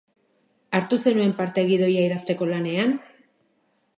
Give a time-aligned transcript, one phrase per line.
[0.77, 2.95] Hartu zenuen parte gidoia idazteko lanean?